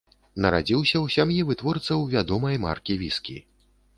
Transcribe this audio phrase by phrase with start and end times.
[0.43, 3.37] Нарадзіўся ў сям'і вытворцаў вядомай маркі віскі.